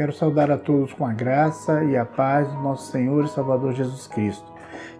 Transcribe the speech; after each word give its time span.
Quero 0.00 0.14
saudar 0.14 0.50
a 0.50 0.56
todos 0.56 0.94
com 0.94 1.04
a 1.04 1.12
graça 1.12 1.84
e 1.84 1.94
a 1.94 2.06
paz 2.06 2.48
do 2.48 2.62
nosso 2.62 2.90
Senhor 2.90 3.22
e 3.22 3.28
Salvador 3.28 3.74
Jesus 3.74 4.06
Cristo. 4.06 4.50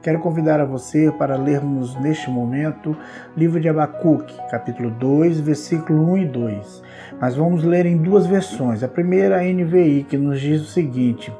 Quero 0.02 0.18
convidar 0.18 0.60
a 0.60 0.66
você 0.66 1.10
para 1.10 1.38
lermos 1.38 1.98
neste 1.98 2.28
momento 2.28 2.94
livro 3.34 3.58
de 3.58 3.66
Abacuque, 3.66 4.36
capítulo 4.50 4.90
2, 4.90 5.40
versículo 5.40 6.12
1 6.12 6.18
e 6.18 6.26
2. 6.26 6.82
Mas 7.18 7.34
vamos 7.34 7.64
ler 7.64 7.86
em 7.86 7.96
duas 7.96 8.26
versões. 8.26 8.82
A 8.82 8.88
primeira, 8.88 9.38
a 9.38 9.42
NVI, 9.42 10.04
que 10.06 10.18
nos 10.18 10.38
diz 10.38 10.60
o 10.60 10.70
seguinte: 10.70 11.32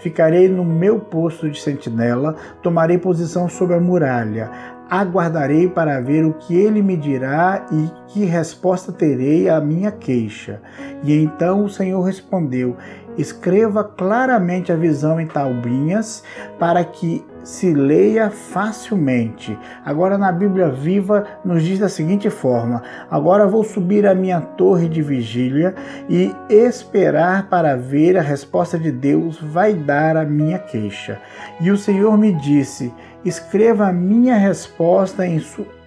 Ficarei 0.00 0.48
no 0.48 0.64
meu 0.64 0.98
posto 0.98 1.48
de 1.48 1.60
sentinela, 1.60 2.34
tomarei 2.64 2.98
posição 2.98 3.48
sobre 3.48 3.76
a 3.76 3.80
muralha 3.80 4.50
aguardarei 5.00 5.68
para 5.68 6.00
ver 6.00 6.24
o 6.24 6.34
que 6.34 6.54
ele 6.54 6.80
me 6.82 6.96
dirá 6.96 7.66
e 7.72 7.90
que 8.08 8.24
resposta 8.24 8.92
terei 8.92 9.48
à 9.48 9.60
minha 9.60 9.90
queixa. 9.90 10.60
E 11.02 11.12
então 11.12 11.64
o 11.64 11.68
Senhor 11.68 12.00
respondeu: 12.02 12.76
Escreva 13.18 13.82
claramente 13.82 14.70
a 14.70 14.76
visão 14.76 15.20
em 15.20 15.26
taubinhas, 15.26 16.22
para 16.58 16.84
que 16.84 17.24
se 17.44 17.72
leia 17.72 18.30
facilmente. 18.30 19.56
Agora, 19.84 20.18
na 20.18 20.32
Bíblia 20.32 20.70
Viva, 20.70 21.24
nos 21.44 21.62
diz 21.62 21.78
da 21.78 21.88
seguinte 21.88 22.30
forma: 22.30 22.82
Agora 23.10 23.46
vou 23.46 23.62
subir 23.62 24.06
à 24.06 24.14
minha 24.14 24.40
torre 24.40 24.88
de 24.88 25.02
vigília 25.02 25.74
e 26.08 26.34
esperar 26.48 27.48
para 27.48 27.76
ver 27.76 28.16
a 28.16 28.22
resposta 28.22 28.78
de 28.78 28.90
Deus 28.90 29.38
vai 29.40 29.74
dar 29.74 30.16
à 30.16 30.24
minha 30.24 30.58
queixa. 30.58 31.20
E 31.60 31.70
o 31.70 31.76
Senhor 31.76 32.16
me 32.16 32.32
disse: 32.32 32.92
Escreva 33.24 33.88
a 33.88 33.92
minha 33.92 34.36
resposta 34.36 35.26
em, 35.26 35.40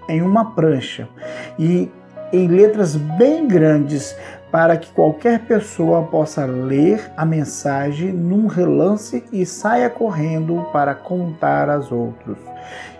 em 0.08 0.22
uma 0.22 0.54
prancha 0.54 1.10
e 1.58 1.92
em 2.32 2.48
letras 2.48 2.96
bem 2.96 3.48
grandes 3.48 4.16
para 4.52 4.78
que 4.78 4.92
qualquer 4.92 5.40
pessoa 5.42 6.04
possa 6.04 6.46
ler 6.46 7.12
a 7.18 7.26
mensagem 7.26 8.12
num 8.12 8.48
relance 8.48 9.24
e 9.32 9.46
saia 9.46 9.90
correndo 9.90 10.68
para 10.72 10.96
contar 10.96 11.70
aos 11.70 11.92
outros. 11.92 12.38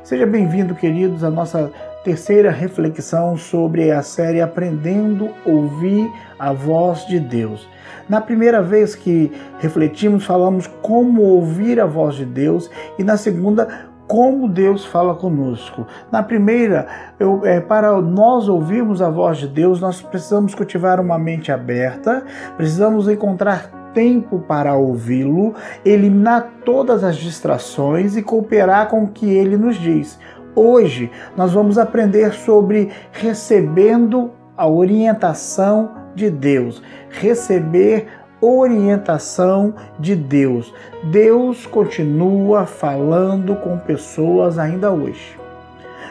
Seja 0.04 0.26
bem-vindo, 0.26 0.76
queridos, 0.76 1.24
à 1.24 1.30
nossa 1.30 1.72
terceira 2.04 2.52
reflexão 2.52 3.38
sobre 3.38 3.92
a 3.92 4.02
série 4.02 4.42
Aprendendo 4.42 5.30
a 5.46 5.50
Ouvir 5.50 6.10
a 6.40 6.54
Voz 6.54 7.06
de 7.06 7.20
Deus. 7.20 7.68
Na 8.08 8.22
primeira 8.22 8.62
vez 8.62 8.96
que 8.96 9.32
refletimos, 9.60 10.26
falamos 10.26 10.68
como 10.82 11.22
ouvir 11.24 11.80
a 11.80 11.86
voz 11.86 12.16
de 12.16 12.24
Deus 12.24 12.72
e 12.98 13.04
na 13.04 13.18
segunda, 13.18 13.90
como 14.08 14.48
Deus 14.48 14.86
fala 14.86 15.14
conosco. 15.14 15.86
Na 16.12 16.24
primeira, 16.24 16.88
eu, 17.20 17.46
é, 17.46 17.60
para 17.60 18.02
nós 18.02 18.48
ouvirmos 18.48 19.02
a 19.02 19.10
voz 19.10 19.38
de 19.38 19.48
Deus, 19.48 19.82
nós 19.82 20.02
precisamos 20.02 20.56
cultivar 20.56 21.00
uma 21.00 21.20
mente 21.20 21.52
aberta, 21.52 22.24
precisamos 22.56 23.08
encontrar 23.10 23.92
tempo 23.94 24.40
para 24.40 24.76
ouvi-lo, 24.76 25.56
eliminar 25.84 26.52
todas 26.64 27.04
as 27.04 27.18
distrações 27.18 28.16
e 28.16 28.22
cooperar 28.22 28.88
com 28.88 29.04
o 29.04 29.08
que 29.08 29.30
ele 29.30 29.58
nos 29.58 29.76
diz. 29.76 30.20
Hoje 30.56 31.12
nós 31.36 31.54
vamos 31.54 31.78
aprender 31.78 32.34
sobre 32.34 32.90
recebendo 33.12 34.32
a 34.56 34.68
orientação 34.68 35.92
de 36.16 36.32
Deus, 36.32 36.82
receber 37.10 38.08
orientação 38.42 39.74
de 40.00 40.16
Deus. 40.16 40.74
Deus 41.06 41.66
continua 41.66 42.66
falando 42.66 43.56
com 43.56 43.78
pessoas 43.78 44.58
ainda 44.58 44.92
hoje. 44.92 45.47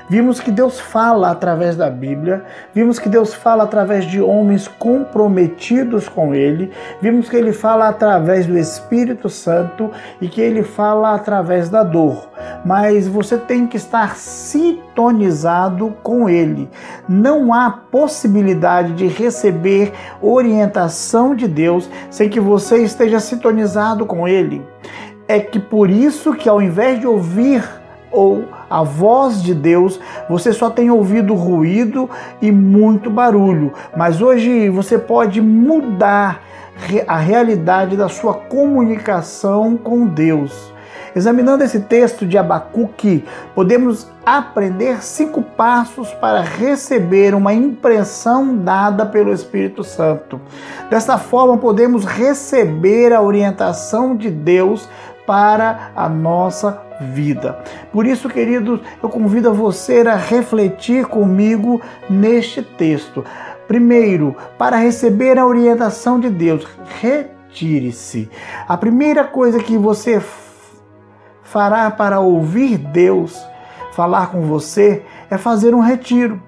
Vimos 0.08 0.38
que 0.38 0.52
Deus 0.52 0.78
fala 0.78 1.32
através 1.32 1.76
da 1.76 1.90
Bíblia, 1.90 2.44
vimos 2.72 2.96
que 2.96 3.08
Deus 3.08 3.34
fala 3.34 3.64
através 3.64 4.04
de 4.04 4.20
homens 4.20 4.68
comprometidos 4.68 6.08
com 6.08 6.32
Ele, 6.32 6.70
vimos 7.02 7.28
que 7.28 7.36
Ele 7.36 7.52
fala 7.52 7.88
através 7.88 8.46
do 8.46 8.56
Espírito 8.56 9.28
Santo 9.28 9.90
e 10.20 10.28
que 10.28 10.40
Ele 10.40 10.62
fala 10.62 11.12
através 11.12 11.68
da 11.68 11.82
dor. 11.82 12.28
Mas 12.64 13.08
você 13.08 13.36
tem 13.36 13.66
que 13.66 13.76
estar 13.76 14.16
sintonizado 14.16 15.92
com 16.04 16.30
Ele. 16.30 16.70
Não 17.08 17.52
há 17.52 17.68
possibilidade 17.70 18.92
de 18.92 19.08
receber 19.08 19.92
orientação 20.22 21.34
de 21.34 21.48
Deus 21.48 21.90
sem 22.10 22.28
que 22.28 22.38
você 22.38 22.78
esteja 22.84 23.18
sintonizado 23.18 24.06
com 24.06 24.28
Ele. 24.28 24.64
É 25.26 25.40
que 25.40 25.58
por 25.58 25.90
isso 25.90 26.32
que 26.32 26.48
ao 26.48 26.62
invés 26.62 27.00
de 27.00 27.08
ouvir 27.08 27.64
ou 28.12 28.44
a 28.68 28.82
voz 28.82 29.42
de 29.42 29.54
Deus, 29.54 30.00
você 30.28 30.52
só 30.52 30.70
tem 30.70 30.90
ouvido 30.90 31.34
ruído 31.34 32.08
e 32.40 32.50
muito 32.50 33.10
barulho. 33.10 33.72
Mas 33.96 34.20
hoje 34.20 34.68
você 34.68 34.98
pode 34.98 35.40
mudar 35.40 36.42
a 37.06 37.16
realidade 37.16 37.96
da 37.96 38.08
sua 38.08 38.34
comunicação 38.34 39.76
com 39.76 40.06
Deus. 40.06 40.74
Examinando 41.16 41.64
esse 41.64 41.80
texto 41.80 42.26
de 42.26 42.36
Abacuque, 42.36 43.24
podemos 43.54 44.06
aprender 44.24 45.02
cinco 45.02 45.40
passos 45.40 46.12
para 46.12 46.42
receber 46.42 47.34
uma 47.34 47.54
impressão 47.54 48.54
dada 48.58 49.06
pelo 49.06 49.32
Espírito 49.32 49.82
Santo. 49.82 50.38
Dessa 50.90 51.16
forma, 51.16 51.56
podemos 51.56 52.04
receber 52.04 53.14
a 53.14 53.22
orientação 53.22 54.14
de 54.14 54.30
Deus 54.30 54.86
para 55.26 55.90
a 55.96 56.06
nossa 56.06 56.82
vida. 57.00 57.58
Por 57.92 58.06
isso, 58.06 58.28
queridos, 58.28 58.80
eu 59.02 59.08
convido 59.08 59.50
a 59.50 59.52
você 59.52 60.00
a 60.00 60.16
refletir 60.16 61.06
comigo 61.06 61.80
neste 62.08 62.62
texto. 62.62 63.24
Primeiro, 63.66 64.36
para 64.56 64.76
receber 64.76 65.38
a 65.38 65.46
orientação 65.46 66.20
de 66.20 66.30
Deus, 66.30 66.66
retire-se. 67.00 68.30
A 68.68 68.76
primeira 68.76 69.24
coisa 69.24 69.58
que 69.58 69.76
você 69.76 70.22
fará 71.42 71.90
para 71.90 72.20
ouvir 72.20 72.78
Deus 72.78 73.44
falar 73.92 74.30
com 74.30 74.42
você 74.42 75.02
é 75.30 75.38
fazer 75.38 75.74
um 75.74 75.80
retiro. 75.80 76.42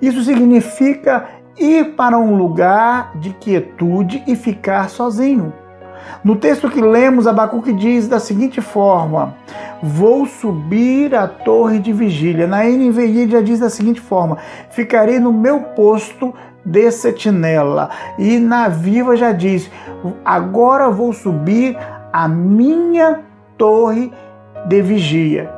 Isso 0.00 0.22
significa 0.24 1.28
ir 1.56 1.94
para 1.94 2.18
um 2.18 2.36
lugar 2.36 3.16
de 3.18 3.30
quietude 3.34 4.22
e 4.26 4.34
ficar 4.34 4.88
sozinho. 4.90 5.52
No 6.22 6.36
texto 6.36 6.70
que 6.70 6.80
lemos, 6.80 7.26
Abacuque 7.26 7.72
diz 7.72 8.08
da 8.08 8.18
seguinte 8.18 8.60
forma: 8.60 9.34
Vou 9.82 10.26
subir 10.26 11.14
a 11.14 11.26
torre 11.26 11.78
de 11.78 11.92
vigília. 11.92 12.46
Na 12.46 12.64
NVI 12.64 13.28
já 13.28 13.40
diz 13.40 13.60
da 13.60 13.68
seguinte 13.68 14.00
forma: 14.00 14.38
Ficarei 14.70 15.20
no 15.20 15.32
meu 15.32 15.60
posto 15.60 16.34
de 16.64 16.90
sentinela. 16.90 17.90
E 18.18 18.38
na 18.38 18.68
Viva 18.68 19.16
já 19.16 19.32
diz: 19.32 19.70
Agora 20.24 20.90
vou 20.90 21.12
subir 21.12 21.76
a 22.12 22.28
minha 22.28 23.20
torre 23.58 24.12
de 24.66 24.80
vigia. 24.80 25.50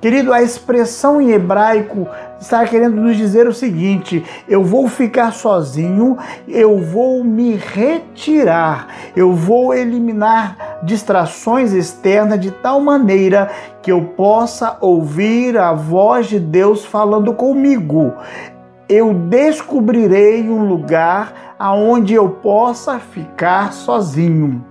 Querido, 0.00 0.32
a 0.32 0.42
expressão 0.42 1.20
em 1.20 1.30
hebraico 1.30 2.06
está 2.40 2.64
querendo 2.64 3.00
nos 3.00 3.16
dizer 3.16 3.46
o 3.46 3.52
seguinte: 3.52 4.24
eu 4.48 4.62
vou 4.62 4.88
ficar 4.88 5.32
sozinho, 5.32 6.16
eu 6.46 6.78
vou 6.78 7.24
me 7.24 7.54
retirar, 7.56 8.88
eu 9.16 9.32
vou 9.32 9.74
eliminar 9.74 10.78
distrações 10.82 11.72
externas 11.72 12.40
de 12.40 12.50
tal 12.50 12.80
maneira 12.80 13.50
que 13.82 13.90
eu 13.90 14.02
possa 14.16 14.76
ouvir 14.80 15.56
a 15.56 15.72
voz 15.72 16.26
de 16.26 16.38
Deus 16.38 16.84
falando 16.84 17.32
comigo. 17.34 18.12
Eu 18.88 19.14
descobrirei 19.14 20.48
um 20.48 20.68
lugar 20.68 21.54
aonde 21.58 22.12
eu 22.12 22.28
possa 22.28 22.98
ficar 22.98 23.72
sozinho. 23.72 24.62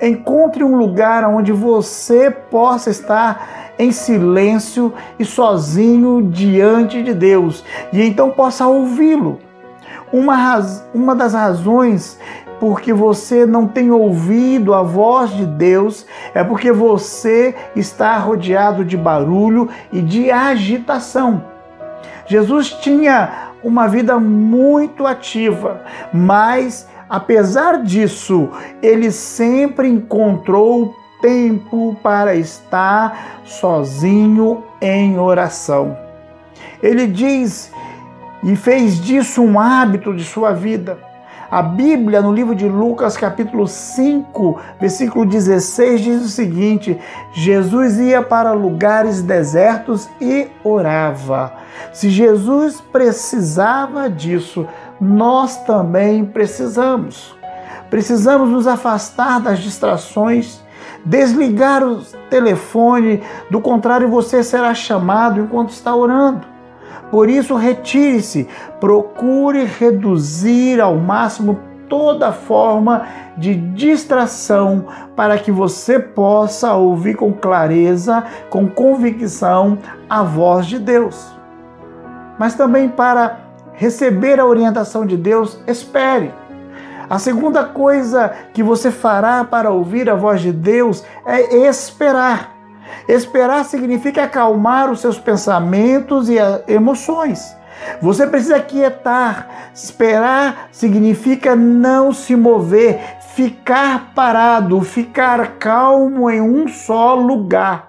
Encontre 0.00 0.62
um 0.62 0.76
lugar 0.76 1.24
onde 1.24 1.50
você 1.50 2.30
possa 2.30 2.88
estar 2.88 3.67
em 3.78 3.92
silêncio 3.92 4.92
e 5.18 5.24
sozinho 5.24 6.22
diante 6.22 7.02
de 7.02 7.14
Deus 7.14 7.64
e 7.92 8.02
então 8.02 8.30
possa 8.30 8.66
ouvi-lo. 8.66 9.38
Uma, 10.12 10.60
uma 10.94 11.14
das 11.14 11.34
razões 11.34 12.18
porque 12.58 12.92
você 12.92 13.46
não 13.46 13.68
tem 13.68 13.90
ouvido 13.90 14.74
a 14.74 14.82
voz 14.82 15.30
de 15.30 15.46
Deus 15.46 16.06
é 16.34 16.42
porque 16.42 16.72
você 16.72 17.54
está 17.76 18.18
rodeado 18.18 18.84
de 18.84 18.96
barulho 18.96 19.68
e 19.92 20.00
de 20.00 20.30
agitação. 20.30 21.44
Jesus 22.26 22.70
tinha 22.72 23.50
uma 23.62 23.86
vida 23.86 24.18
muito 24.18 25.06
ativa, 25.06 25.82
mas 26.12 26.88
Apesar 27.08 27.82
disso, 27.82 28.50
ele 28.82 29.10
sempre 29.10 29.88
encontrou 29.88 30.94
tempo 31.20 31.96
para 32.02 32.34
estar 32.34 33.40
sozinho 33.44 34.64
em 34.80 35.18
oração. 35.18 35.96
Ele 36.82 37.06
diz 37.06 37.72
e 38.42 38.54
fez 38.54 39.00
disso 39.00 39.42
um 39.42 39.58
hábito 39.58 40.14
de 40.14 40.24
sua 40.24 40.52
vida. 40.52 40.98
A 41.50 41.62
Bíblia, 41.62 42.20
no 42.20 42.30
livro 42.30 42.54
de 42.54 42.68
Lucas, 42.68 43.16
capítulo 43.16 43.66
5, 43.66 44.60
versículo 44.78 45.24
16, 45.24 46.00
diz 46.02 46.22
o 46.22 46.28
seguinte: 46.28 46.98
Jesus 47.32 47.98
ia 47.98 48.20
para 48.20 48.52
lugares 48.52 49.22
desertos 49.22 50.10
e 50.20 50.48
orava. 50.62 51.54
Se 51.90 52.10
Jesus 52.10 52.82
precisava 52.92 54.10
disso, 54.10 54.66
nós 55.00 55.56
também 55.64 56.22
precisamos. 56.22 57.34
Precisamos 57.88 58.50
nos 58.50 58.66
afastar 58.66 59.40
das 59.40 59.60
distrações, 59.60 60.62
desligar 61.04 61.82
o 61.82 62.02
telefone, 62.28 63.22
do 63.50 63.60
contrário, 63.60 64.08
você 64.08 64.42
será 64.42 64.74
chamado 64.74 65.40
enquanto 65.40 65.70
está 65.70 65.94
orando. 65.94 66.46
Por 67.10 67.30
isso, 67.30 67.54
retire-se, 67.54 68.46
procure 68.80 69.64
reduzir 69.64 70.80
ao 70.80 70.96
máximo 70.96 71.58
toda 71.88 72.32
forma 72.32 73.06
de 73.36 73.54
distração 73.54 74.86
para 75.16 75.38
que 75.38 75.50
você 75.50 75.98
possa 75.98 76.74
ouvir 76.74 77.14
com 77.14 77.32
clareza, 77.32 78.24
com 78.50 78.68
convicção 78.68 79.78
a 80.08 80.22
voz 80.22 80.66
de 80.66 80.78
Deus. 80.78 81.34
Mas 82.38 82.54
também 82.54 82.88
para 82.88 83.40
receber 83.72 84.38
a 84.38 84.46
orientação 84.46 85.06
de 85.06 85.16
Deus, 85.16 85.58
espere. 85.66 86.32
A 87.08 87.18
segunda 87.18 87.64
coisa 87.64 88.32
que 88.52 88.62
você 88.62 88.90
fará 88.90 89.42
para 89.42 89.70
ouvir 89.70 90.10
a 90.10 90.14
voz 90.14 90.42
de 90.42 90.52
Deus 90.52 91.02
é 91.24 91.66
esperar. 91.68 92.54
Esperar 93.08 93.64
significa 93.64 94.24
acalmar 94.24 94.90
os 94.90 95.00
seus 95.00 95.18
pensamentos 95.18 96.28
e 96.28 96.36
emoções. 96.66 97.56
Você 98.02 98.26
precisa 98.26 98.60
quietar. 98.60 99.70
Esperar 99.74 100.68
significa 100.70 101.56
não 101.56 102.12
se 102.12 102.36
mover, 102.36 103.00
ficar 103.34 104.12
parado, 104.14 104.80
ficar 104.82 105.58
calmo 105.58 106.28
em 106.28 106.40
um 106.40 106.68
só 106.68 107.14
lugar. 107.14 107.88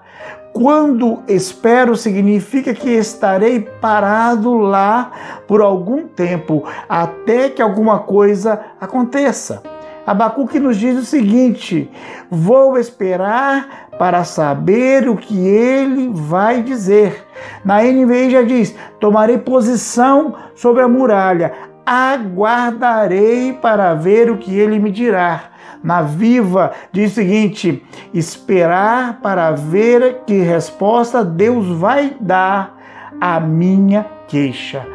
Quando 0.52 1.22
espero, 1.28 1.96
significa 1.96 2.74
que 2.74 2.90
estarei 2.90 3.60
parado 3.60 4.58
lá 4.58 5.12
por 5.46 5.60
algum 5.60 6.06
tempo, 6.06 6.64
até 6.88 7.48
que 7.48 7.62
alguma 7.62 8.00
coisa 8.00 8.60
aconteça. 8.80 9.62
Abacuque 10.06 10.58
nos 10.58 10.76
diz 10.76 10.98
o 10.98 11.04
seguinte: 11.04 11.88
vou 12.28 12.76
esperar 12.76 13.88
para 13.96 14.24
saber 14.24 15.08
o 15.08 15.16
que 15.16 15.46
ele 15.46 16.10
vai 16.12 16.62
dizer. 16.62 17.24
Na 17.64 17.82
NVI 17.82 18.30
já 18.30 18.42
diz: 18.42 18.74
tomarei 18.98 19.38
posição 19.38 20.34
sobre 20.54 20.82
a 20.82 20.88
muralha, 20.88 21.52
aguardarei 21.86 23.52
para 23.52 23.94
ver 23.94 24.30
o 24.30 24.36
que 24.36 24.58
ele 24.58 24.78
me 24.78 24.90
dirá. 24.90 25.49
Na 25.82 26.02
Viva 26.02 26.72
diz 26.92 27.12
o 27.12 27.14
seguinte: 27.16 27.82
esperar 28.12 29.20
para 29.20 29.50
ver 29.50 30.22
que 30.26 30.40
resposta 30.40 31.24
Deus 31.24 31.66
vai 31.78 32.16
dar 32.20 32.76
à 33.20 33.40
minha 33.40 34.06
queixa. 34.28 34.86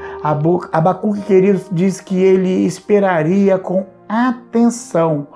Abacuque, 0.71 1.21
querido, 1.21 1.61
diz 1.71 2.01
que 2.01 2.17
ele 2.17 2.65
esperaria 2.65 3.59
com 3.59 3.85
atenção 4.07 5.27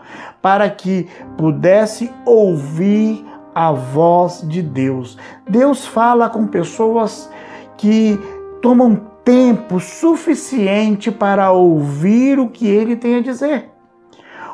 para 0.41 0.69
que 0.69 1.07
pudesse 1.37 2.11
ouvir 2.25 3.25
a 3.53 3.71
voz 3.71 4.43
de 4.47 4.61
Deus. 4.61 5.17
Deus 5.47 5.85
fala 5.85 6.29
com 6.29 6.47
pessoas 6.47 7.29
que 7.77 8.19
tomam 8.61 8.95
tempo 9.23 9.79
suficiente 9.79 11.11
para 11.11 11.51
ouvir 11.51 12.39
o 12.39 12.49
que 12.49 12.67
ele 12.67 12.95
tem 12.95 13.17
a 13.17 13.21
dizer. 13.21 13.69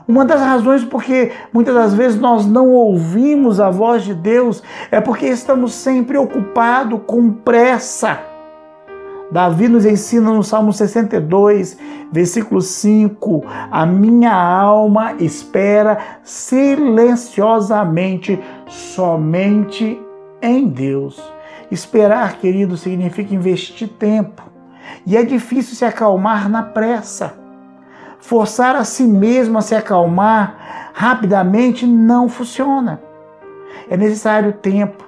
Uma 0.08 0.24
das 0.24 0.40
razões 0.40 0.84
porque 0.84 1.32
muitas 1.52 1.74
das 1.74 1.96
vezes 1.96 2.20
nós 2.20 2.46
não 2.46 2.70
ouvimos 2.70 3.60
a 3.60 3.72
voz 3.72 4.04
de 4.04 4.14
Deus 4.14 4.62
é 4.92 5.02
porque 5.02 5.26
estamos 5.26 5.74
sempre 5.74 6.16
ocupados 6.18 7.02
com 7.08 7.32
pressa. 7.32 8.20
Davi 9.32 9.68
nos 9.68 9.84
ensina 9.86 10.32
no 10.32 10.44
Salmo 10.44 10.72
62, 10.72 11.80
versículo 12.12 12.62
5: 12.62 13.44
A 13.72 13.84
minha 13.84 14.34
alma 14.34 15.16
espera 15.20 15.98
silenciosamente 16.24 18.40
somente 18.68 20.00
em 20.40 20.68
Deus. 20.68 21.20
Esperar, 21.72 22.38
querido, 22.38 22.78
significa 22.78 23.34
investir 23.34 23.90
tempo. 23.90 24.44
E 25.08 25.18
é 25.18 25.24
difícil 25.24 25.76
se 25.76 25.84
acalmar 25.84 26.48
na 26.48 26.62
pressa. 26.62 27.44
Forçar 28.26 28.76
a 28.76 28.84
si 28.84 29.04
mesmo 29.04 29.60
a 29.60 29.62
se 29.62 29.76
acalmar 29.76 30.90
rapidamente 30.94 31.86
não 31.86 32.28
funciona. 32.28 33.00
É 33.88 33.96
necessário 33.96 34.52
tempo. 34.52 35.08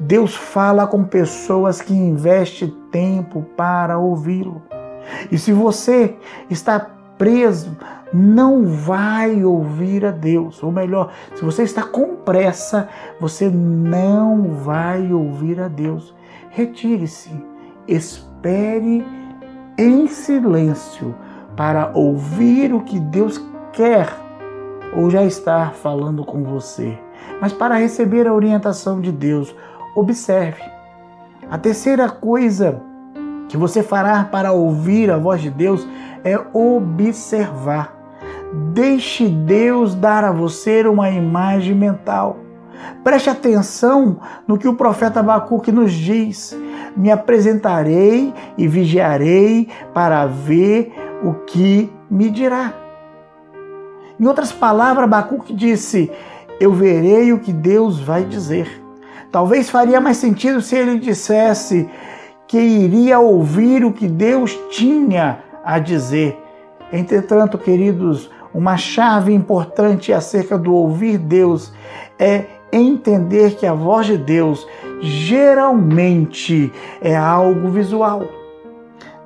Deus 0.00 0.34
fala 0.34 0.84
com 0.84 1.04
pessoas 1.04 1.80
que 1.80 1.94
investem 1.94 2.74
tempo 2.90 3.42
para 3.56 3.98
ouvi-lo. 3.98 4.60
E 5.30 5.38
se 5.38 5.52
você 5.52 6.16
está 6.50 6.90
preso, 7.16 7.76
não 8.12 8.66
vai 8.66 9.44
ouvir 9.44 10.04
a 10.04 10.10
Deus. 10.10 10.60
Ou 10.60 10.72
melhor, 10.72 11.12
se 11.36 11.44
você 11.44 11.62
está 11.62 11.84
com 11.84 12.16
pressa, 12.16 12.88
você 13.20 13.48
não 13.48 14.54
vai 14.54 15.12
ouvir 15.12 15.60
a 15.60 15.68
Deus. 15.68 16.12
Retire-se, 16.50 17.30
espere 17.86 19.06
em 19.78 20.08
silêncio 20.08 21.14
para 21.56 21.90
ouvir 21.94 22.72
o 22.74 22.80
que 22.80 23.00
Deus 23.00 23.42
quer 23.72 24.08
ou 24.94 25.10
já 25.10 25.24
está 25.24 25.70
falando 25.70 26.24
com 26.24 26.44
você. 26.44 26.98
Mas 27.40 27.52
para 27.52 27.76
receber 27.76 28.26
a 28.26 28.34
orientação 28.34 29.00
de 29.00 29.10
Deus, 29.10 29.54
observe. 29.94 30.62
A 31.50 31.58
terceira 31.58 32.08
coisa 32.08 32.80
que 33.48 33.56
você 33.56 33.82
fará 33.82 34.24
para 34.24 34.52
ouvir 34.52 35.10
a 35.10 35.18
voz 35.18 35.40
de 35.40 35.50
Deus 35.50 35.86
é 36.24 36.38
observar. 36.52 37.94
Deixe 38.72 39.28
Deus 39.28 39.94
dar 39.94 40.24
a 40.24 40.32
você 40.32 40.82
uma 40.86 41.10
imagem 41.10 41.74
mental. 41.74 42.38
Preste 43.02 43.30
atenção 43.30 44.18
no 44.46 44.58
que 44.58 44.68
o 44.68 44.74
profeta 44.74 45.20
Abacuque 45.20 45.70
nos 45.70 45.92
diz. 45.92 46.56
Me 46.96 47.10
apresentarei 47.10 48.32
e 48.56 48.66
vigiarei 48.66 49.68
para 49.92 50.26
ver 50.26 50.92
o 51.22 51.34
que 51.46 51.92
me 52.10 52.30
dirá. 52.30 52.72
Em 54.18 54.26
outras 54.26 54.52
palavras, 54.52 55.04
Abacuque 55.04 55.52
disse: 55.52 56.10
Eu 56.60 56.72
verei 56.72 57.32
o 57.32 57.38
que 57.38 57.52
Deus 57.52 58.00
vai 58.00 58.24
dizer. 58.24 58.82
Talvez 59.30 59.68
faria 59.68 60.00
mais 60.00 60.16
sentido 60.16 60.62
se 60.62 60.76
ele 60.76 60.98
dissesse 60.98 61.88
que 62.46 62.58
iria 62.58 63.18
ouvir 63.18 63.84
o 63.84 63.92
que 63.92 64.08
Deus 64.08 64.58
tinha 64.70 65.40
a 65.64 65.78
dizer. 65.78 66.40
Entretanto, 66.92 67.58
queridos, 67.58 68.30
uma 68.54 68.76
chave 68.76 69.34
importante 69.34 70.12
acerca 70.12 70.56
do 70.56 70.72
ouvir 70.72 71.18
Deus 71.18 71.72
é 72.18 72.44
entender 72.72 73.56
que 73.56 73.66
a 73.66 73.74
voz 73.74 74.06
de 74.06 74.16
Deus 74.16 74.66
geralmente 75.00 76.72
é 77.02 77.16
algo 77.16 77.68
visual. 77.68 78.22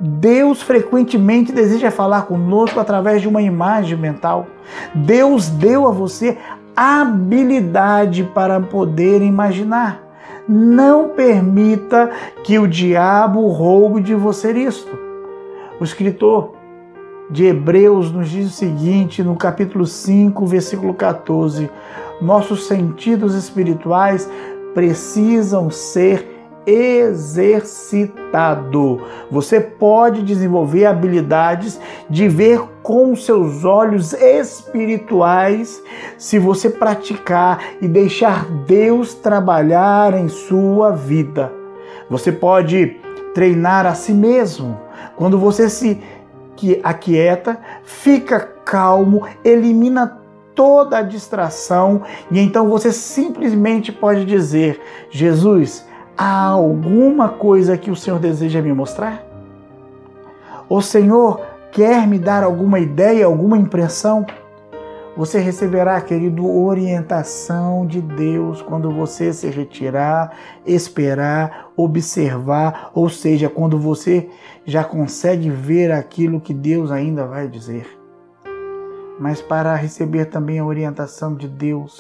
Deus 0.01 0.63
frequentemente 0.63 1.53
deseja 1.53 1.91
falar 1.91 2.23
conosco 2.23 2.81
através 2.81 3.21
de 3.21 3.29
uma 3.29 3.43
imagem 3.43 3.99
mental. 3.99 4.47
Deus 4.95 5.49
deu 5.49 5.87
a 5.87 5.91
você 5.91 6.39
habilidade 6.75 8.25
para 8.25 8.59
poder 8.61 9.21
imaginar. 9.21 10.03
Não 10.49 11.11
permita 11.11 12.11
que 12.43 12.59
o 12.59 12.67
diabo 12.67 13.47
roube 13.49 14.01
de 14.01 14.15
você 14.15 14.53
isto. 14.53 14.99
O 15.79 15.85
escritor 15.85 16.55
de 17.31 17.45
Hebreus 17.45 18.11
nos 18.11 18.31
diz 18.31 18.49
o 18.49 18.57
seguinte, 18.57 19.23
no 19.23 19.37
capítulo 19.37 19.87
5, 19.87 20.47
versículo 20.47 20.95
14: 20.95 21.71
Nossos 22.23 22.67
sentidos 22.67 23.35
espirituais 23.35 24.29
precisam 24.75 25.71
ser 25.71 26.40
exercitado. 26.67 28.11
Você 29.31 29.61
pode 29.61 30.23
desenvolver 30.23 30.87
habilidades 30.87 31.81
de 32.09 32.29
ver 32.29 32.61
com 32.83 33.15
seus 33.17 33.65
olhos 33.65 34.13
espirituais 34.13 35.83
se 36.19 36.39
você 36.39 36.69
praticar 36.71 37.61
e 37.81 37.89
deixar 37.89 38.45
Deus 38.67 39.15
trabalhar 39.15 40.15
em 40.15 40.29
sua 40.29 40.91
vida. 40.93 41.53
Você 42.09 42.33
pode 42.33 42.99
treinar 43.35 43.87
a 43.87 43.95
si 43.95 44.13
mesmo. 44.13 44.79
Quando 45.17 45.39
você 45.39 45.69
se 45.69 46.01
aquieta, 46.83 47.59
fica 47.83 48.41
calmo, 48.41 49.27
elimina 49.45 50.21
toda 50.55 50.99
a 50.99 51.03
distração 51.03 52.03
e 52.31 52.39
então 52.39 52.69
você 52.69 52.93
simplesmente 52.93 53.91
pode 53.91 54.25
dizer: 54.27 54.81
Jesus, 55.11 55.87
Há 56.23 56.49
alguma 56.49 57.31
coisa 57.31 57.79
que 57.79 57.91
o 57.91 57.97
Senhor 57.97 58.21
deseja 58.21 58.61
me 58.61 58.75
mostrar? 58.75 59.25
O 60.69 60.83
Senhor 60.83 61.41
quer 61.73 62.07
me 62.07 62.19
dar 62.19 62.45
alguma 62.45 62.79
ideia, 62.79 63.25
alguma 63.25 63.57
impressão? 63.57 64.27
Você 65.17 65.39
receberá, 65.39 65.99
querido, 65.99 66.47
orientação 66.47 67.87
de 67.87 68.03
Deus 68.03 68.61
quando 68.61 68.91
você 68.91 69.33
se 69.33 69.49
retirar, 69.49 70.37
esperar, 70.67 71.71
observar, 71.75 72.91
ou 72.95 73.09
seja, 73.09 73.49
quando 73.49 73.79
você 73.79 74.29
já 74.67 74.85
consegue 74.85 75.49
ver 75.49 75.91
aquilo 75.91 76.39
que 76.39 76.53
Deus 76.53 76.91
ainda 76.91 77.27
vai 77.27 77.49
dizer. 77.49 77.99
mas 79.19 79.41
para 79.41 79.75
receber 79.75 80.27
também 80.27 80.59
a 80.59 80.67
orientação 80.67 81.35
de 81.35 81.49
Deus, 81.49 81.99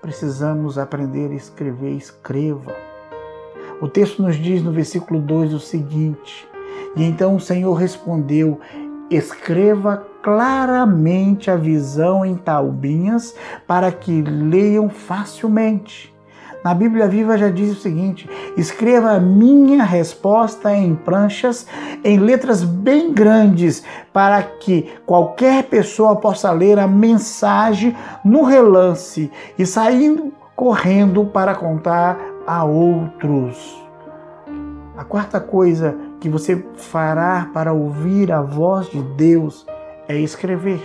precisamos 0.00 0.78
aprender 0.78 1.30
a 1.30 1.34
escrever. 1.34 1.90
Escreva. 1.90 2.93
O 3.80 3.88
texto 3.88 4.22
nos 4.22 4.36
diz 4.36 4.62
no 4.62 4.70
versículo 4.70 5.20
2 5.20 5.52
o 5.52 5.60
seguinte: 5.60 6.48
E 6.96 7.04
então 7.04 7.36
o 7.36 7.40
Senhor 7.40 7.74
respondeu: 7.74 8.60
Escreva 9.10 10.06
claramente 10.22 11.50
a 11.50 11.56
visão 11.56 12.24
em 12.24 12.34
taubinhas 12.34 13.34
para 13.66 13.92
que 13.92 14.22
leiam 14.22 14.88
facilmente. 14.88 16.14
Na 16.64 16.72
Bíblia 16.72 17.06
Viva 17.06 17.36
já 17.36 17.50
diz 17.50 17.76
o 17.76 17.80
seguinte: 17.80 18.28
escreva 18.56 19.10
a 19.10 19.20
minha 19.20 19.84
resposta 19.84 20.74
em 20.74 20.94
pranchas, 20.94 21.66
em 22.02 22.18
letras 22.18 22.64
bem 22.64 23.12
grandes, 23.12 23.84
para 24.14 24.42
que 24.42 24.90
qualquer 25.04 25.64
pessoa 25.64 26.16
possa 26.16 26.50
ler 26.52 26.78
a 26.78 26.88
mensagem 26.88 27.94
no 28.24 28.44
relance 28.44 29.30
e 29.58 29.66
saindo 29.66 30.32
correndo 30.56 31.26
para 31.26 31.54
contar 31.54 32.16
a 32.46 32.64
outros. 32.64 33.82
A 34.96 35.04
quarta 35.04 35.40
coisa 35.40 35.96
que 36.20 36.28
você 36.28 36.64
fará 36.76 37.50
para 37.52 37.72
ouvir 37.72 38.30
a 38.30 38.40
voz 38.40 38.88
de 38.88 39.02
Deus 39.02 39.66
é 40.08 40.16
escrever. 40.18 40.80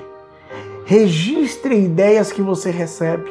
Registre 0.86 1.84
ideias 1.86 2.32
que 2.32 2.42
você 2.42 2.72
recebe. 2.72 3.30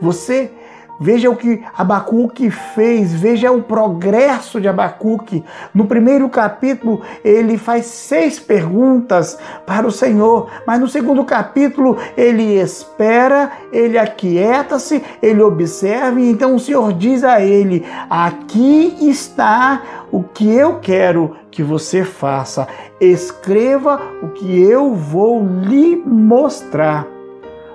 Você 0.00 0.50
Veja 0.98 1.28
o 1.28 1.36
que 1.36 1.62
Abacuque 1.76 2.50
fez, 2.50 3.12
veja 3.12 3.52
o 3.52 3.62
progresso 3.62 4.60
de 4.60 4.66
Abacuque. 4.66 5.44
No 5.74 5.86
primeiro 5.86 6.28
capítulo, 6.28 7.02
ele 7.22 7.58
faz 7.58 7.86
seis 7.86 8.40
perguntas 8.40 9.38
para 9.66 9.86
o 9.86 9.92
Senhor, 9.92 10.48
mas 10.66 10.80
no 10.80 10.88
segundo 10.88 11.22
capítulo, 11.24 11.98
ele 12.16 12.58
espera, 12.58 13.52
ele 13.70 13.98
aquieta-se, 13.98 15.02
ele 15.22 15.42
observa, 15.42 16.18
e 16.18 16.30
então 16.30 16.54
o 16.54 16.60
Senhor 16.60 16.92
diz 16.94 17.22
a 17.24 17.42
ele: 17.42 17.84
Aqui 18.08 18.96
está 19.00 19.82
o 20.10 20.22
que 20.22 20.50
eu 20.50 20.78
quero 20.80 21.36
que 21.50 21.62
você 21.62 22.04
faça. 22.04 22.66
Escreva 22.98 24.00
o 24.22 24.28
que 24.28 24.62
eu 24.62 24.94
vou 24.94 25.46
lhe 25.46 25.96
mostrar. 25.96 27.06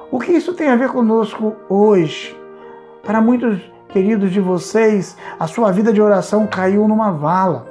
O 0.10 0.20
que 0.20 0.32
isso 0.32 0.54
tem 0.54 0.70
a 0.70 0.76
ver 0.76 0.90
conosco 0.90 1.56
hoje? 1.70 2.41
Para 3.04 3.20
muitos 3.20 3.60
queridos 3.90 4.32
de 4.32 4.40
vocês, 4.40 5.18
a 5.40 5.48
sua 5.48 5.72
vida 5.72 5.92
de 5.92 6.02
oração 6.02 6.46
caiu 6.46 6.88
numa 6.88 7.12
vala. 7.12 7.66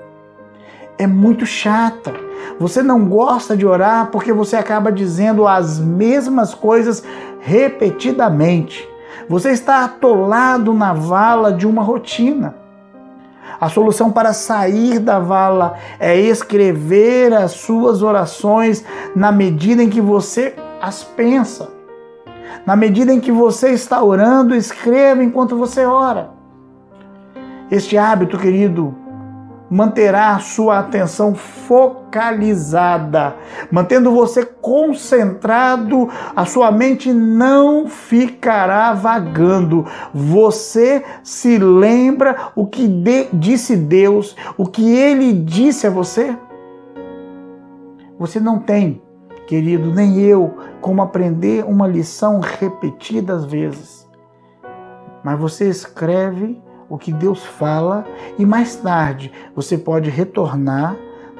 É 0.98 1.06
muito 1.06 1.46
chata. 1.46 2.12
Você 2.58 2.82
não 2.82 3.06
gosta 3.06 3.56
de 3.56 3.64
orar 3.64 4.10
porque 4.10 4.32
você 4.32 4.56
acaba 4.56 4.90
dizendo 4.90 5.46
as 5.46 5.78
mesmas 5.78 6.52
coisas 6.52 7.04
repetidamente. 7.40 8.86
Você 9.28 9.50
está 9.52 9.84
atolado 9.84 10.74
na 10.74 10.92
vala 10.92 11.52
de 11.52 11.66
uma 11.66 11.82
rotina. 11.82 12.56
A 13.60 13.68
solução 13.68 14.10
para 14.10 14.32
sair 14.32 14.98
da 14.98 15.20
vala 15.20 15.74
é 15.98 16.18
escrever 16.18 17.32
as 17.32 17.52
suas 17.52 18.02
orações 18.02 18.84
na 19.14 19.30
medida 19.30 19.82
em 19.82 19.88
que 19.88 20.00
você 20.00 20.54
as 20.80 21.04
pensa. 21.04 21.79
Na 22.66 22.76
medida 22.76 23.12
em 23.12 23.20
que 23.20 23.32
você 23.32 23.70
está 23.70 24.02
orando, 24.02 24.54
escreva 24.54 25.22
enquanto 25.22 25.56
você 25.56 25.84
ora. 25.84 26.30
Este 27.70 27.96
hábito, 27.96 28.36
querido, 28.36 28.94
manterá 29.70 30.36
sua 30.40 30.80
atenção 30.80 31.34
focalizada, 31.34 31.76
mantendo 33.70 34.10
você 34.10 34.44
concentrado, 34.44 36.08
a 36.34 36.44
sua 36.44 36.72
mente 36.72 37.12
não 37.12 37.86
ficará 37.86 38.92
vagando. 38.92 39.86
Você 40.12 41.04
se 41.22 41.56
lembra 41.56 42.50
o 42.56 42.66
que 42.66 42.88
de, 42.88 43.28
disse 43.32 43.76
Deus, 43.76 44.34
o 44.58 44.66
que 44.66 44.92
ele 44.92 45.32
disse 45.32 45.86
a 45.86 45.90
você? 45.90 46.36
Você 48.18 48.40
não 48.40 48.58
tem 48.58 49.00
querido, 49.50 49.92
nem 49.92 50.20
eu, 50.20 50.54
como 50.80 51.02
aprender 51.02 51.64
uma 51.64 51.86
lição 51.86 52.40
repetidas 52.40 53.44
vezes. 53.44 54.08
Mas 55.22 55.38
você 55.38 55.68
escreve 55.68 56.60
o 56.88 56.98
que 56.98 57.12
Deus 57.12 57.44
fala 57.44 58.04
e 58.38 58.44
mais 58.44 58.76
tarde 58.76 59.30
você 59.54 59.78
pode 59.78 60.10
retornar, 60.10 60.96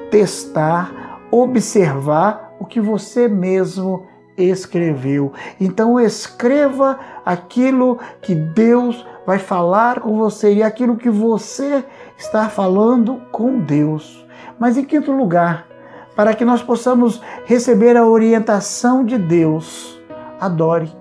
testar, 0.09 1.19
observar 1.31 2.53
o 2.59 2.65
que 2.65 2.79
você 2.79 3.27
mesmo 3.27 4.05
escreveu. 4.37 5.33
Então 5.59 5.99
escreva 5.99 6.99
aquilo 7.25 7.99
que 8.21 8.33
Deus 8.33 9.05
vai 9.25 9.39
falar 9.39 9.99
com 9.99 10.17
você 10.17 10.53
e 10.53 10.63
aquilo 10.63 10.97
que 10.97 11.09
você 11.09 11.83
está 12.17 12.49
falando 12.49 13.21
com 13.31 13.59
Deus. 13.59 14.25
Mas 14.59 14.77
em 14.77 14.85
quinto 14.85 15.11
lugar, 15.11 15.67
para 16.15 16.33
que 16.33 16.45
nós 16.45 16.61
possamos 16.61 17.21
receber 17.45 17.95
a 17.97 18.05
orientação 18.05 19.05
de 19.05 19.17
Deus. 19.17 19.99
Adore. 20.39 20.91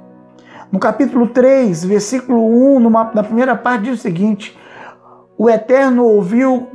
No 0.70 0.78
capítulo 0.78 1.26
3, 1.26 1.84
versículo 1.84 2.46
1, 2.76 2.80
numa, 2.80 3.10
na 3.12 3.22
primeira 3.22 3.56
parte, 3.56 3.84
diz 3.84 3.98
o 3.98 4.02
seguinte: 4.02 4.56
O 5.36 5.50
Eterno 5.50 6.04
ouviu 6.04 6.68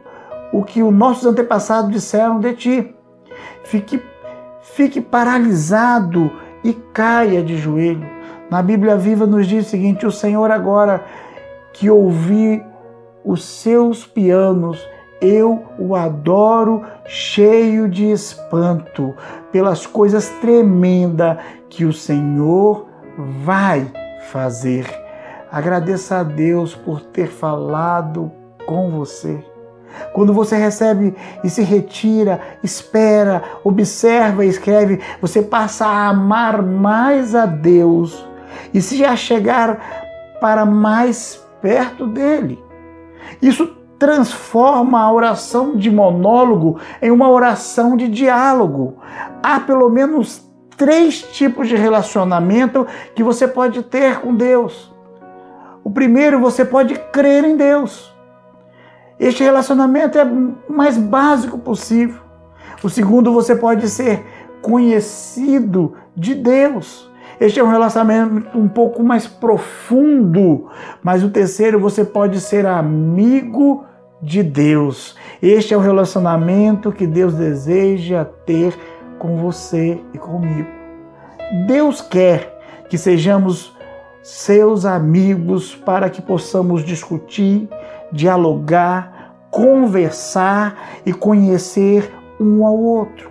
o 0.52 0.64
que 0.64 0.84
os 0.84 0.94
nossos 0.94 1.26
antepassados 1.26 1.92
disseram 1.92 2.40
de 2.40 2.54
ti. 2.54 2.96
Fique, 3.64 4.02
fique 4.62 5.00
paralisado 5.00 6.32
e 6.64 6.74
caia 6.74 7.42
de 7.42 7.58
joelho. 7.58 8.06
Na 8.50 8.62
Bíblia 8.62 8.98
Viva 8.98 9.26
nos 9.26 9.48
diz 9.48 9.68
o 9.68 9.70
seguinte: 9.70 10.06
O 10.06 10.12
Senhor, 10.12 10.52
agora 10.52 11.06
que 11.72 11.90
ouvi 11.90 12.64
os 13.24 13.44
seus 13.44 14.06
pianos, 14.06 14.86
eu 15.26 15.64
o 15.80 15.96
adoro 15.96 16.84
cheio 17.06 17.90
de 17.90 18.12
espanto 18.12 19.16
pelas 19.52 19.86
coisas 19.86 20.30
tremendas 20.42 21.38
que 21.70 21.86
o 21.86 21.94
Senhor 21.94 22.88
vai 23.44 23.92
fazer. 24.32 24.86
Agradeça 25.52 26.18
a 26.18 26.24
Deus 26.24 26.76
por 26.76 27.02
ter 27.02 27.28
falado 27.28 28.32
com 28.66 28.90
você. 28.90 29.44
Quando 30.14 30.34
você 30.34 30.58
recebe 30.58 31.16
e 31.44 31.50
se 31.50 31.62
retira, 31.62 32.42
espera, 32.64 33.42
observa 33.64 34.46
e 34.46 34.50
escreve, 34.50 35.00
você 35.22 35.42
passa 35.42 35.86
a 35.86 36.10
amar 36.10 36.62
mais 36.62 37.34
a 37.34 37.46
Deus 37.46 38.28
e 38.74 38.82
se 38.82 38.98
já 38.98 39.16
chegar 39.16 40.38
para 40.42 40.66
mais 40.66 41.42
perto 41.62 42.08
dele. 42.08 42.62
Isso 43.42 43.76
transforma 44.06 45.02
a 45.02 45.12
oração 45.12 45.76
de 45.76 45.90
monólogo 45.90 46.80
em 47.02 47.10
uma 47.10 47.28
oração 47.28 47.98
de 47.98 48.08
diálogo. 48.08 48.98
Há 49.42 49.60
pelo 49.60 49.90
menos 49.90 50.48
três 50.78 51.24
tipos 51.24 51.68
de 51.68 51.76
relacionamento 51.76 52.86
que 53.16 53.24
você 53.24 53.48
pode 53.48 53.82
ter 53.82 54.20
com 54.20 54.36
Deus. 54.36 54.94
O 55.84 55.90
primeiro, 55.90 56.40
você 56.40 56.64
pode 56.64 56.94
crer 57.12 57.44
em 57.46 57.58
Deus. 57.58 58.14
Este 59.20 59.44
relacionamento 59.44 60.20
é 60.20 60.24
o 60.24 60.56
mais 60.72 60.98
básico 60.98 61.58
possível. 61.58 62.22
O 62.84 62.90
segundo, 62.90 63.34
você 63.34 63.56
pode 63.56 63.90
ser 63.90 64.24
conhecido 64.62 65.96
de 66.16 66.36
Deus. 66.36 67.10
Este 67.40 67.60
é 67.60 67.64
um 67.64 67.70
relacionamento 67.70 68.56
um 68.56 68.68
pouco 68.68 69.04
mais 69.04 69.26
profundo. 69.26 70.68
Mas 71.02 71.24
o 71.24 71.30
terceiro, 71.30 71.80
você 71.80 72.06
pode 72.06 72.40
ser 72.40 72.68
amigo 72.68 73.84
de 74.26 74.42
Deus. 74.42 75.16
Este 75.40 75.74
é 75.74 75.78
o 75.78 75.82
relacionamento 75.82 76.92
que 76.92 77.06
Deus 77.06 77.36
deseja 77.36 78.26
ter 78.26 78.76
com 79.20 79.38
você 79.38 80.02
e 80.14 80.18
comigo. 80.18 80.68
Deus 81.68 82.02
quer 82.02 82.86
que 82.90 82.98
sejamos 82.98 83.74
seus 84.24 84.84
amigos 84.84 85.76
para 85.76 86.10
que 86.10 86.24
possamos 86.24 86.84
discutir, 86.84 87.70
dialogar, 88.12 89.36
conversar 89.52 90.76
e 91.06 91.14
conhecer 91.14 92.12
um 92.40 92.66
ao 92.66 92.76
outro. 92.76 93.30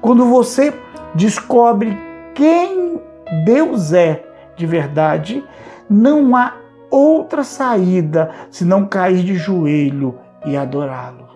Quando 0.00 0.24
você 0.24 0.72
descobre 1.14 1.96
quem 2.34 2.98
Deus 3.44 3.92
é 3.92 4.24
de 4.56 4.66
verdade, 4.66 5.44
não 5.88 6.34
há 6.34 6.54
outra 6.90 7.44
saída 7.44 8.30
senão 8.50 8.86
cair 8.86 9.22
de 9.22 9.34
joelho 9.34 10.18
e 10.44 10.56
adorá-lo. 10.56 11.28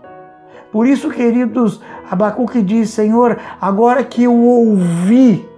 Por 0.72 0.86
isso, 0.86 1.08
queridos, 1.08 1.80
Abacuque 2.10 2.60
diz: 2.60 2.90
Senhor, 2.90 3.38
agora 3.60 4.02
que 4.02 4.24
eu 4.24 4.34
ouvi, 4.34 5.48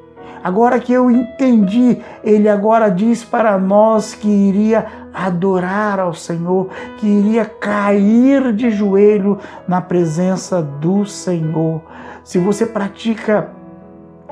agora 0.44 0.78
que 0.78 0.92
eu 0.92 1.10
entendi, 1.10 2.02
ele 2.22 2.48
agora 2.48 2.90
diz 2.90 3.24
para 3.24 3.56
nós 3.58 4.14
que 4.14 4.28
iria 4.28 4.86
adorar 5.14 5.98
ao 5.98 6.12
Senhor, 6.12 6.68
que 6.98 7.06
iria 7.06 7.46
cair 7.46 8.52
de 8.52 8.70
joelho 8.70 9.38
na 9.66 9.80
presença 9.80 10.60
do 10.60 11.06
Senhor. 11.06 11.80
Se 12.22 12.38
você 12.38 12.66
pratica 12.66 13.48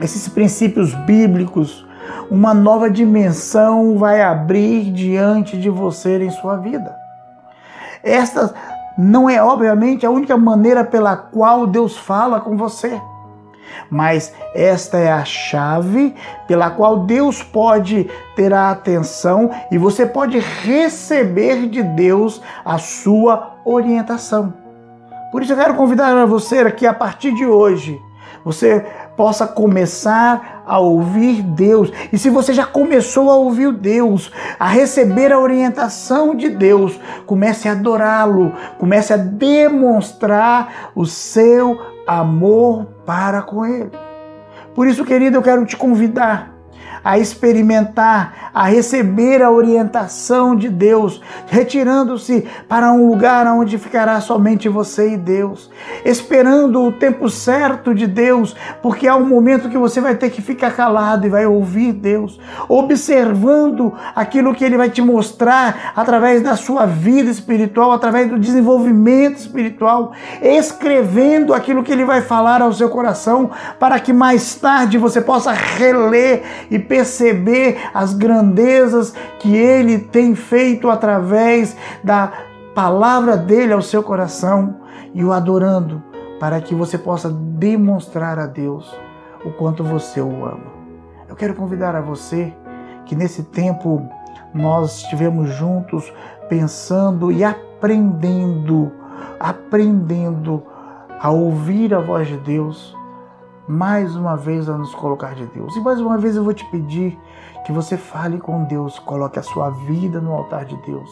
esses 0.02 0.28
princípios 0.28 0.92
bíblicos, 1.06 1.86
uma 2.30 2.52
nova 2.52 2.90
dimensão 2.90 3.96
vai 3.96 4.20
abrir 4.20 4.92
diante 4.92 5.56
de 5.56 5.70
você 5.70 6.22
em 6.22 6.30
sua 6.30 6.56
vida. 6.56 6.94
Esta 8.02 8.54
não 8.96 9.28
é, 9.28 9.42
obviamente, 9.42 10.06
a 10.06 10.10
única 10.10 10.36
maneira 10.36 10.84
pela 10.84 11.16
qual 11.16 11.66
Deus 11.66 11.96
fala 11.96 12.40
com 12.40 12.56
você. 12.56 13.00
Mas 13.90 14.32
esta 14.54 14.98
é 14.98 15.10
a 15.10 15.24
chave 15.24 16.14
pela 16.46 16.70
qual 16.70 17.00
Deus 17.00 17.42
pode 17.42 18.08
ter 18.36 18.52
a 18.52 18.70
atenção 18.70 19.50
e 19.70 19.78
você 19.78 20.06
pode 20.06 20.38
receber 20.38 21.68
de 21.68 21.82
Deus 21.82 22.40
a 22.64 22.78
sua 22.78 23.56
orientação. 23.64 24.54
Por 25.32 25.42
isso 25.42 25.52
eu 25.52 25.56
quero 25.56 25.74
convidar 25.74 26.24
você 26.26 26.58
aqui 26.58 26.86
a 26.86 26.94
partir 26.94 27.34
de 27.34 27.44
hoje, 27.44 28.00
você 28.44 28.86
possa 29.16 29.46
começar 29.46 30.53
a 30.66 30.78
ouvir 30.78 31.42
Deus. 31.42 31.92
E 32.12 32.18
se 32.18 32.30
você 32.30 32.52
já 32.52 32.64
começou 32.64 33.30
a 33.30 33.36
ouvir 33.36 33.72
Deus, 33.72 34.30
a 34.58 34.66
receber 34.68 35.32
a 35.32 35.38
orientação 35.38 36.34
de 36.34 36.48
Deus, 36.48 36.98
comece 37.26 37.68
a 37.68 37.72
adorá-lo, 37.72 38.52
comece 38.78 39.12
a 39.12 39.16
demonstrar 39.16 40.90
o 40.94 41.04
seu 41.04 41.80
amor 42.06 42.86
para 43.04 43.42
com 43.42 43.66
Ele. 43.66 43.90
Por 44.74 44.86
isso, 44.86 45.04
querido, 45.04 45.36
eu 45.36 45.42
quero 45.42 45.64
te 45.64 45.76
convidar 45.76 46.53
a 47.04 47.18
experimentar, 47.18 48.50
a 48.54 48.64
receber 48.64 49.42
a 49.42 49.50
orientação 49.50 50.56
de 50.56 50.68
Deus, 50.68 51.20
retirando-se 51.46 52.46
para 52.68 52.90
um 52.92 53.06
lugar 53.08 53.46
onde 53.46 53.76
ficará 53.76 54.20
somente 54.20 54.68
você 54.68 55.12
e 55.12 55.16
Deus, 55.16 55.70
esperando 56.04 56.82
o 56.82 56.92
tempo 56.92 57.28
certo 57.28 57.94
de 57.94 58.06
Deus, 58.06 58.56
porque 58.82 59.06
há 59.06 59.16
um 59.16 59.26
momento 59.26 59.68
que 59.68 59.76
você 59.76 60.00
vai 60.00 60.14
ter 60.14 60.30
que 60.30 60.40
ficar 60.40 60.74
calado 60.74 61.26
e 61.26 61.30
vai 61.30 61.46
ouvir 61.46 61.92
Deus, 61.92 62.40
observando 62.68 63.92
aquilo 64.14 64.54
que 64.54 64.64
Ele 64.64 64.78
vai 64.78 64.88
te 64.88 65.02
mostrar 65.02 65.92
através 65.94 66.42
da 66.42 66.56
sua 66.56 66.86
vida 66.86 67.30
espiritual, 67.30 67.92
através 67.92 68.30
do 68.30 68.38
desenvolvimento 68.38 69.36
espiritual, 69.36 70.12
escrevendo 70.40 71.52
aquilo 71.52 71.82
que 71.82 71.92
Ele 71.92 72.04
vai 72.04 72.22
falar 72.22 72.62
ao 72.62 72.72
seu 72.72 72.88
coração, 72.88 73.50
para 73.78 73.98
que 74.00 74.12
mais 74.12 74.54
tarde 74.54 74.96
você 74.96 75.20
possa 75.20 75.52
reler 75.52 76.42
e 76.70 76.78
perceber 76.94 77.76
as 77.92 78.14
grandezas 78.14 79.12
que 79.40 79.56
ele 79.56 79.98
tem 79.98 80.36
feito 80.36 80.88
através 80.88 81.76
da 82.04 82.32
palavra 82.72 83.36
dele 83.36 83.72
ao 83.72 83.82
seu 83.82 84.00
coração 84.00 84.76
e 85.12 85.24
o 85.24 85.32
adorando, 85.32 86.00
para 86.38 86.60
que 86.60 86.72
você 86.72 86.96
possa 86.96 87.28
demonstrar 87.28 88.38
a 88.38 88.46
Deus 88.46 88.96
o 89.44 89.50
quanto 89.50 89.82
você 89.82 90.20
o 90.20 90.44
ama. 90.44 90.72
Eu 91.28 91.34
quero 91.34 91.56
convidar 91.56 91.96
a 91.96 92.00
você 92.00 92.54
que 93.06 93.16
nesse 93.16 93.42
tempo 93.42 94.08
nós 94.54 94.98
estivemos 94.98 95.48
juntos 95.50 96.12
pensando 96.48 97.32
e 97.32 97.42
aprendendo, 97.42 98.92
aprendendo 99.40 100.62
a 101.18 101.28
ouvir 101.28 101.92
a 101.92 101.98
voz 101.98 102.28
de 102.28 102.36
Deus 102.36 102.96
mais 103.66 104.14
uma 104.14 104.36
vez 104.36 104.68
a 104.68 104.76
nos 104.76 104.94
colocar 104.94 105.34
de 105.34 105.46
Deus. 105.46 105.74
E 105.74 105.80
mais 105.80 106.00
uma 106.00 106.18
vez 106.18 106.36
eu 106.36 106.44
vou 106.44 106.52
te 106.52 106.64
pedir 106.66 107.18
que 107.64 107.72
você 107.72 107.96
fale 107.96 108.38
com 108.38 108.64
Deus, 108.64 108.98
coloque 108.98 109.38
a 109.38 109.42
sua 109.42 109.70
vida 109.70 110.20
no 110.20 110.32
altar 110.32 110.64
de 110.66 110.76
Deus, 110.82 111.10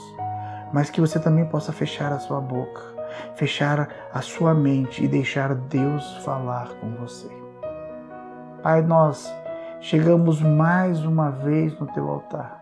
mas 0.73 0.91
que 0.91 1.01
você 1.01 1.19
também 1.19 1.47
possa 1.47 1.73
fechar 1.73 2.13
a 2.13 2.19
sua 2.19 2.41
boca, 2.41 2.83
fechar 3.35 3.89
a 4.13 4.21
sua 4.21 4.53
mente 4.53 5.03
e 5.03 5.09
deixar 5.09 5.55
Deus 5.55 6.19
falar 6.19 6.69
com 6.81 6.91
você. 6.97 7.29
Pai, 8.63 8.83
nós 8.83 9.33
chegamos 9.81 10.41
mais 10.41 11.05
uma 11.05 11.31
vez 11.31 11.79
no 11.81 11.87
teu 11.87 12.09
altar. 12.09 12.61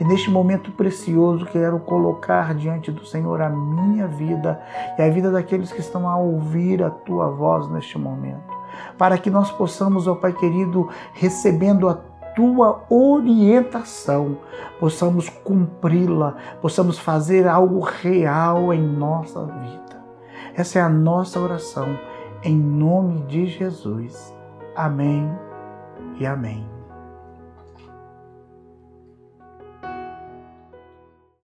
E 0.00 0.04
neste 0.04 0.30
momento 0.30 0.72
precioso 0.72 1.44
quero 1.46 1.78
colocar 1.80 2.54
diante 2.54 2.90
do 2.90 3.04
Senhor 3.04 3.40
a 3.42 3.50
minha 3.50 4.08
vida 4.08 4.60
e 4.98 5.02
a 5.02 5.10
vida 5.10 5.30
daqueles 5.30 5.70
que 5.70 5.80
estão 5.80 6.08
a 6.08 6.16
ouvir 6.16 6.82
a 6.82 6.88
tua 6.88 7.30
voz 7.30 7.68
neste 7.68 7.98
momento 7.98 8.59
para 8.96 9.18
que 9.18 9.30
nós 9.30 9.50
possamos, 9.50 10.06
ó 10.06 10.14
Pai 10.14 10.32
querido, 10.32 10.88
recebendo 11.12 11.88
a 11.88 11.94
tua 12.34 12.84
orientação, 12.88 14.38
possamos 14.78 15.28
cumpri-la, 15.28 16.36
possamos 16.60 16.98
fazer 16.98 17.46
algo 17.46 17.80
real 17.80 18.72
em 18.72 18.82
nossa 18.82 19.44
vida. 19.44 20.02
Essa 20.54 20.78
é 20.78 20.82
a 20.82 20.88
nossa 20.88 21.40
oração, 21.40 21.98
em 22.42 22.56
nome 22.56 23.22
de 23.22 23.46
Jesus. 23.46 24.34
Amém 24.74 25.30
e 26.18 26.26
amém. 26.26 26.79